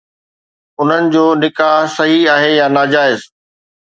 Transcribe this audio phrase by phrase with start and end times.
[0.79, 3.21] انهن جو نڪاح صحيح آهي يا ناجائز؟